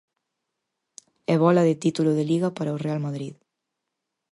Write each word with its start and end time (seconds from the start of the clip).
E 1.33 1.35
bóla 1.43 1.63
de 1.67 1.75
título 1.83 2.11
de 2.17 2.27
Liga 2.31 2.49
para 2.57 2.75
o 2.75 2.81
Real 2.85 2.99
Madrid. 3.07 3.35